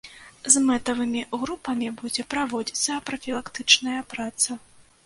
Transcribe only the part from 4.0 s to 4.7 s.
праца.